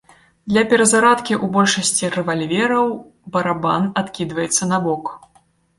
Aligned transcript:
Для 0.51 0.61
перазарадкі 0.71 1.33
ў 1.43 1.51
большасці 1.59 2.11
рэвальвераў 2.15 2.87
барабан 3.37 3.83
адкідваецца 4.05 4.63
набок. 4.75 5.19